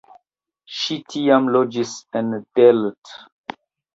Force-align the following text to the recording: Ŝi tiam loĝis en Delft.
Ŝi 0.77 0.95
tiam 1.15 1.51
loĝis 1.57 1.91
en 2.21 2.33
Delft. 2.61 3.13